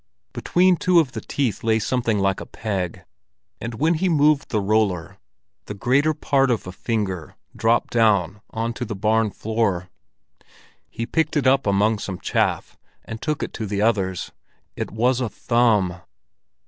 Between 0.33 0.77
two 0.77 0.99
of 0.99 1.11
the 1.11 1.21
teeth 1.21 1.63
lay 1.63 1.77
something 1.77 2.17
like 2.17 2.39
a 2.41 2.47
peg, 2.47 3.03
and 3.59 3.75
when 3.75 3.93
he 3.93 4.09
moved 4.09 4.49
the 4.49 4.59
roller, 4.59 5.19
the 5.65 5.75
greater 5.75 6.15
part 6.15 6.49
of 6.49 6.65
a 6.65 6.71
finger 6.71 7.35
dropped 7.55 7.93
down 7.93 8.41
on 8.49 8.73
to 8.73 8.83
the 8.83 8.95
barn 8.95 9.29
floor. 9.29 9.91
He 10.89 11.05
picked 11.05 11.37
it 11.37 11.45
up 11.45 11.67
among 11.67 11.99
some 11.99 12.19
chaff, 12.19 12.79
and 13.05 13.21
took 13.21 13.43
it 13.43 13.53
to 13.53 13.67
the 13.67 13.83
others: 13.83 14.31
it 14.75 14.89
was 14.89 15.21
a 15.21 15.29
thumb! 15.29 16.01